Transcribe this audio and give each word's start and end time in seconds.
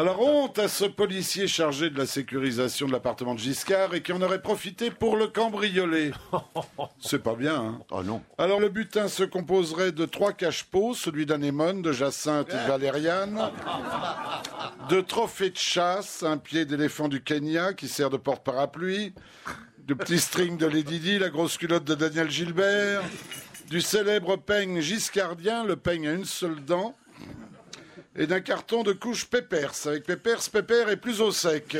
Alors 0.00 0.22
honte 0.22 0.58
à 0.58 0.66
ce 0.66 0.86
policier 0.86 1.46
chargé 1.46 1.90
de 1.90 1.98
la 1.98 2.06
sécurisation 2.06 2.86
de 2.86 2.92
l'appartement 2.92 3.34
de 3.34 3.38
Giscard 3.38 3.92
et 3.92 4.00
qui 4.00 4.14
en 4.14 4.22
aurait 4.22 4.40
profité 4.40 4.90
pour 4.90 5.14
le 5.14 5.26
cambrioler. 5.26 6.12
C'est 7.02 7.22
pas 7.22 7.34
bien, 7.34 7.56
hein 7.56 7.80
Oh 7.90 8.02
non. 8.02 8.22
Alors 8.38 8.60
le 8.60 8.70
butin 8.70 9.08
se 9.08 9.24
composerait 9.24 9.92
de 9.92 10.06
trois 10.06 10.32
cache-pots, 10.32 10.94
celui 10.94 11.26
d'Anémone, 11.26 11.82
de 11.82 11.92
Jacinthe 11.92 12.48
et 12.48 12.56
de 12.56 12.66
Valériane, 12.66 13.50
de 14.88 15.02
trophées 15.02 15.50
de 15.50 15.58
chasse, 15.58 16.22
un 16.22 16.38
pied 16.38 16.64
d'éléphant 16.64 17.08
du 17.08 17.22
Kenya 17.22 17.74
qui 17.74 17.86
sert 17.86 18.08
de 18.08 18.16
porte-parapluie, 18.16 19.12
de 19.86 19.92
petits 19.92 20.20
strings 20.20 20.56
de 20.56 20.64
Lady 20.64 20.98
Di, 20.98 21.18
la 21.18 21.28
grosse 21.28 21.58
culotte 21.58 21.84
de 21.84 21.94
Daniel 21.94 22.30
Gilbert, 22.30 23.02
du 23.68 23.82
célèbre 23.82 24.36
peigne 24.36 24.80
giscardien, 24.80 25.62
le 25.62 25.76
peigne 25.76 26.08
à 26.08 26.12
une 26.14 26.24
seule 26.24 26.64
dent, 26.64 26.96
et 28.20 28.26
d'un 28.26 28.40
carton 28.40 28.82
de 28.82 28.92
couche 28.92 29.24
Pépers, 29.24 29.86
avec 29.86 30.04
Pépers, 30.04 30.50
Pépère 30.52 30.90
et 30.90 30.98
plus 30.98 31.22
au 31.22 31.32
sec. 31.32 31.74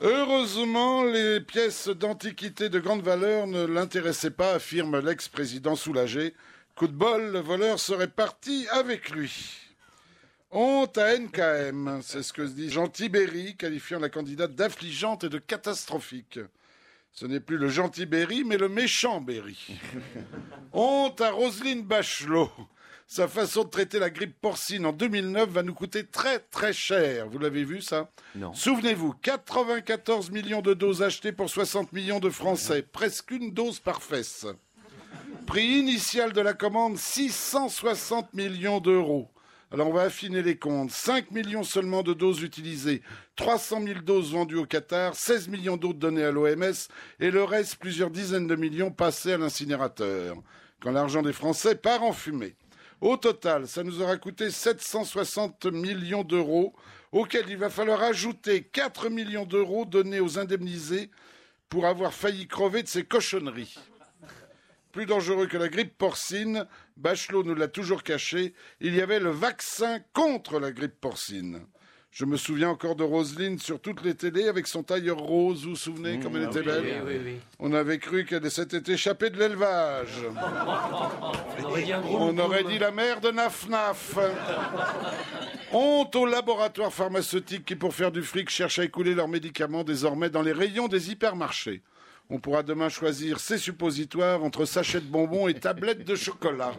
Heureusement, 0.00 1.04
les 1.04 1.42
pièces 1.42 1.88
d'antiquité 1.88 2.70
de 2.70 2.80
grande 2.80 3.02
valeur 3.02 3.46
ne 3.46 3.66
l'intéressaient 3.66 4.30
pas, 4.30 4.54
affirme 4.54 4.98
l'ex-président 4.98 5.76
soulagé. 5.76 6.34
Coup 6.74 6.86
de 6.86 6.94
bol, 6.94 7.32
le 7.32 7.40
voleur 7.40 7.78
serait 7.78 8.08
parti 8.08 8.66
avec 8.70 9.10
lui. 9.10 9.58
Honte 10.50 10.96
à 10.96 11.18
NKM, 11.18 12.00
c'est 12.02 12.22
ce 12.22 12.32
que 12.32 12.40
dit 12.40 12.70
Jean 12.70 12.88
qualifiant 12.88 14.00
la 14.00 14.08
candidate 14.08 14.54
d'affligeante 14.54 15.24
et 15.24 15.28
de 15.28 15.38
catastrophique. 15.38 16.40
Ce 17.12 17.26
n'est 17.26 17.40
plus 17.40 17.58
le 17.58 17.68
gentil 17.68 18.06
Berry, 18.06 18.42
mais 18.42 18.56
le 18.56 18.70
méchant 18.70 19.20
Berry. 19.20 19.78
Honte 20.72 21.20
à 21.20 21.30
Roselyne 21.30 21.82
Bachelot. 21.82 22.50
Sa 23.14 23.28
façon 23.28 23.64
de 23.64 23.68
traiter 23.68 23.98
la 23.98 24.08
grippe 24.08 24.40
porcine 24.40 24.86
en 24.86 24.92
2009 24.94 25.50
va 25.50 25.62
nous 25.62 25.74
coûter 25.74 26.06
très 26.06 26.38
très 26.38 26.72
cher. 26.72 27.28
Vous 27.28 27.38
l'avez 27.38 27.62
vu 27.62 27.82
ça? 27.82 28.08
Non. 28.34 28.54
Souvenez-vous, 28.54 29.12
94 29.20 30.30
millions 30.30 30.62
de 30.62 30.72
doses 30.72 31.02
achetées 31.02 31.32
pour 31.32 31.50
60 31.50 31.92
millions 31.92 32.20
de 32.20 32.30
Français, 32.30 32.80
presque 32.80 33.32
une 33.32 33.52
dose 33.52 33.80
par 33.80 34.02
fesse. 34.02 34.46
Prix 35.46 35.78
initial 35.78 36.32
de 36.32 36.40
la 36.40 36.54
commande 36.54 36.96
660 36.96 38.32
millions 38.32 38.80
d'euros. 38.80 39.28
Alors 39.70 39.88
on 39.88 39.92
va 39.92 40.04
affiner 40.04 40.40
les 40.40 40.56
comptes. 40.56 40.90
5 40.90 41.32
millions 41.32 41.64
seulement 41.64 42.02
de 42.02 42.14
doses 42.14 42.40
utilisées, 42.40 43.02
300 43.36 43.82
000 43.84 44.00
doses 44.00 44.32
vendues 44.32 44.56
au 44.56 44.64
Qatar, 44.64 45.14
16 45.16 45.48
millions 45.48 45.76
d'autres 45.76 45.98
données 45.98 46.24
à 46.24 46.30
l'OMS 46.30 46.88
et 47.20 47.30
le 47.30 47.44
reste, 47.44 47.76
plusieurs 47.76 48.10
dizaines 48.10 48.46
de 48.46 48.56
millions 48.56 48.90
passés 48.90 49.34
à 49.34 49.36
l'incinérateur. 49.36 50.36
Quand 50.80 50.92
l'argent 50.92 51.20
des 51.20 51.34
Français 51.34 51.74
part 51.74 52.04
en 52.04 52.14
fumée. 52.14 52.56
Au 53.02 53.16
total, 53.16 53.66
ça 53.66 53.82
nous 53.82 54.00
aura 54.00 54.16
coûté 54.16 54.48
760 54.48 55.66
millions 55.66 56.22
d'euros, 56.22 56.72
auxquels 57.10 57.50
il 57.50 57.56
va 57.56 57.68
falloir 57.68 58.00
ajouter 58.00 58.62
4 58.62 59.08
millions 59.08 59.44
d'euros 59.44 59.84
donnés 59.84 60.20
aux 60.20 60.38
indemnisés 60.38 61.10
pour 61.68 61.86
avoir 61.86 62.14
failli 62.14 62.46
crever 62.46 62.84
de 62.84 62.88
ces 62.88 63.02
cochonneries. 63.02 63.74
Plus 64.92 65.06
dangereux 65.06 65.48
que 65.48 65.56
la 65.56 65.68
grippe 65.68 65.98
porcine, 65.98 66.64
Bachelot 66.96 67.42
nous 67.42 67.56
l'a 67.56 67.66
toujours 67.66 68.04
caché, 68.04 68.54
il 68.78 68.94
y 68.94 69.00
avait 69.00 69.18
le 69.18 69.30
vaccin 69.30 69.98
contre 70.12 70.60
la 70.60 70.70
grippe 70.70 71.00
porcine. 71.00 71.66
Je 72.12 72.26
me 72.26 72.36
souviens 72.36 72.68
encore 72.68 72.94
de 72.94 73.02
Roselyne 73.02 73.58
sur 73.58 73.80
toutes 73.80 74.04
les 74.04 74.14
télés 74.14 74.46
avec 74.46 74.66
son 74.66 74.82
tailleur 74.82 75.16
rose, 75.16 75.64
vous 75.64 75.70
vous 75.70 75.76
souvenez 75.76 76.20
comme 76.20 76.36
elle 76.36 76.42
était 76.42 76.60
belle 76.60 77.02
Oui, 77.06 77.14
oui, 77.14 77.20
oui. 77.24 77.36
On 77.58 77.72
avait 77.72 77.98
cru 77.98 78.26
qu'elle 78.26 78.50
s'était 78.50 78.92
échappée 78.92 79.30
de 79.30 79.38
l'élevage. 79.38 80.18
On 81.58 81.64
aurait 81.64 81.82
dit 81.82 81.92
un 81.94 82.02
gros 82.02 82.18
On 82.18 82.36
aurait 82.36 82.64
dit 82.64 82.78
la 82.78 82.90
mère 82.90 83.22
de 83.22 83.30
Naf 83.30 83.66
Naf. 83.66 84.18
Honte 85.72 86.14
aux 86.14 86.26
laboratoires 86.26 86.92
pharmaceutiques 86.92 87.64
qui, 87.64 87.76
pour 87.76 87.94
faire 87.94 88.12
du 88.12 88.20
fric, 88.20 88.50
cherchent 88.50 88.78
à 88.80 88.84
écouler 88.84 89.14
leurs 89.14 89.28
médicaments 89.28 89.82
désormais 89.82 90.28
dans 90.28 90.42
les 90.42 90.52
rayons 90.52 90.88
des 90.88 91.12
hypermarchés. 91.12 91.80
On 92.28 92.38
pourra 92.38 92.62
demain 92.62 92.90
choisir 92.90 93.40
ses 93.40 93.56
suppositoires 93.56 94.44
entre 94.44 94.66
sachets 94.66 95.00
de 95.00 95.06
bonbons 95.06 95.48
et 95.48 95.54
tablettes 95.54 96.04
de 96.04 96.14
chocolat. 96.14 96.72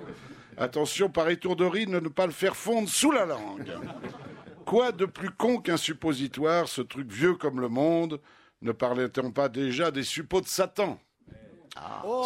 Attention, 0.57 1.09
par 1.09 1.29
étourderie, 1.29 1.87
de 1.87 1.99
ne 1.99 2.07
pas 2.07 2.27
le 2.27 2.31
faire 2.31 2.55
fondre 2.55 2.87
sous 2.87 3.09
la 3.09 3.25
langue. 3.25 3.71
Quoi 4.73 4.91
de 4.91 5.05
plus 5.05 5.29
con 5.29 5.59
qu'un 5.59 5.77
suppositoire, 5.77 6.67
ce 6.67 6.81
truc 6.81 7.11
vieux 7.11 7.35
comme 7.35 7.61
le 7.61 7.69
monde 7.69 8.19
Ne 8.63 8.71
parlait-on 8.71 9.29
pas 9.29 9.47
déjà 9.47 9.91
des 9.91 10.01
suppôts 10.01 10.41
de 10.41 10.47
Satan? 10.47 10.99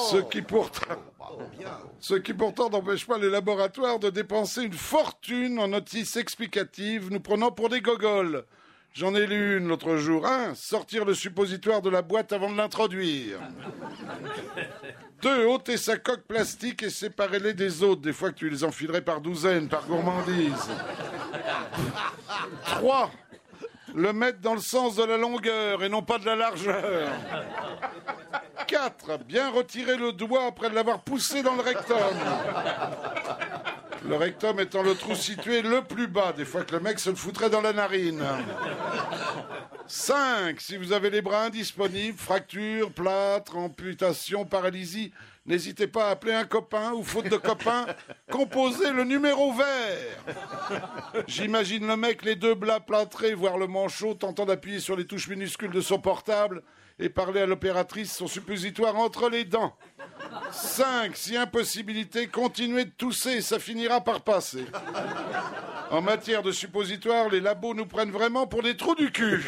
Ce 0.10 0.16
qui 0.30 0.42
pourtant, 0.42 0.96
ce 2.00 2.14
qui 2.14 2.34
pourtant 2.34 2.70
n'empêche 2.70 3.06
pas 3.06 3.18
les 3.18 3.30
laboratoires 3.30 4.00
de 4.00 4.10
dépenser 4.10 4.64
une 4.64 4.72
fortune 4.72 5.60
en 5.60 5.68
notices 5.68 6.16
explicatives, 6.16 7.12
nous 7.12 7.20
prenant 7.20 7.52
pour 7.52 7.68
des 7.68 7.82
gogoles. 7.82 8.46
J'en 8.94 9.14
ai 9.14 9.28
lu 9.28 9.58
une 9.58 9.68
l'autre 9.68 9.98
jour. 9.98 10.26
Un, 10.26 10.56
sortir 10.56 11.04
le 11.04 11.16
suppositoire 11.16 11.82
de 11.82 11.90
la 11.90 12.02
boîte 12.02 12.32
avant 12.32 12.50
de 12.50 12.56
l'introduire. 12.56 13.40
Deux, 15.22 15.46
ôter 15.48 15.76
sa 15.76 15.98
coque 15.98 16.24
plastique 16.24 16.84
et 16.84 16.90
séparer-les 16.90 17.54
des 17.54 17.84
autres, 17.84 18.02
des 18.02 18.14
fois 18.14 18.32
que 18.32 18.38
tu 18.38 18.50
les 18.50 18.64
enfilerais 18.64 19.02
par 19.02 19.20
douzaines, 19.20 19.68
par 19.68 19.86
gourmandise. 19.86 20.70
Trois, 22.66 23.12
le 23.96 24.14
mettre 24.14 24.40
dans 24.40 24.54
le 24.54 24.62
sens 24.62 24.96
de 24.96 25.04
la 25.04 25.18
longueur 25.18 25.84
et 25.84 25.90
non 25.90 26.02
pas 26.02 26.18
de 26.18 26.26
la 26.26 26.36
largeur. 26.36 27.10
4. 28.68 29.20
Bien 29.24 29.50
retirer 29.50 29.98
le 29.98 30.12
doigt 30.12 30.46
après 30.46 30.70
l'avoir 30.70 31.00
poussé 31.00 31.42
dans 31.42 31.56
le 31.56 31.62
rectum. 31.62 31.98
Le 34.08 34.16
rectum 34.16 34.60
étant 34.60 34.84
le 34.84 34.96
trou 34.96 35.16
situé 35.16 35.62
le 35.62 35.82
plus 35.82 36.08
bas, 36.08 36.32
des 36.32 36.46
fois 36.46 36.64
que 36.64 36.74
le 36.74 36.80
mec 36.80 37.00
se 37.00 37.10
le 37.10 37.16
foutrait 37.16 37.50
dans 37.50 37.62
la 37.62 37.74
narine. 37.74 38.24
5. 39.88 40.60
Si 40.60 40.78
vous 40.78 40.92
avez 40.92 41.10
les 41.10 41.22
bras 41.22 41.44
indisponibles, 41.44 42.18
fracture, 42.18 42.92
plâtre, 42.92 43.58
amputation, 43.58 44.46
paralysie, 44.46 45.12
n'hésitez 45.48 45.88
pas 45.88 46.08
à 46.08 46.12
appeler 46.12 46.34
un 46.34 46.46
copain 46.46 46.92
ou 46.94 47.04
faute 47.04 47.30
de 47.30 47.38
copain, 47.38 47.86
composez 48.32 48.92
le 48.92 49.04
numéro 49.04 49.54
vert. 49.54 50.78
J'imagine 51.28 51.88
le 51.88 51.98
mec, 51.98 52.24
les 52.24 52.36
deux 52.36 52.56
blas 52.56 52.80
plâtrés, 52.80 53.34
voire 53.34 53.58
le 53.58 53.68
manchot, 53.68 54.14
tentant 54.14 54.46
d'appuyer 54.46 54.80
sur 54.80 54.96
les 54.96 55.06
touches 55.06 55.28
minuscules 55.28 55.72
de 55.72 55.82
son 55.82 56.00
portable 56.00 56.62
et 57.00 57.10
parler 57.10 57.42
à 57.42 57.46
l'opératrice 57.46 58.16
son 58.16 58.28
suppositoire 58.28 58.96
entre 58.96 59.30
les 59.30 59.46
dents. 59.46 59.76
5. 60.52 61.16
Si 61.16 61.38
impossibilité, 61.38 62.28
continuez 62.28 62.86
de 62.86 62.92
tousser, 62.92 63.42
ça 63.42 63.60
finira 63.60 64.02
par 64.02 64.22
passer. 64.22 64.66
En 65.92 66.02
matière 66.02 66.44
de 66.44 66.52
suppositoire, 66.52 67.30
les 67.30 67.40
labos 67.40 67.74
nous 67.74 67.86
prennent 67.86 68.12
vraiment 68.12 68.48
pour 68.48 68.64
des 68.64 68.76
trous 68.76 68.96
du 68.96 69.12
cul. 69.12 69.46